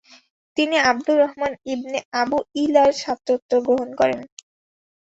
তিনি 0.57 0.75
Abdur 0.89 1.17
Rahman 1.19 1.53
ibn 1.73 1.99
Abu 2.21 2.37
ই’লার 2.55 2.91
ছাত্রত্ব 2.93 3.51
গ্রহণ 3.65 3.89
করেন। 3.95 4.19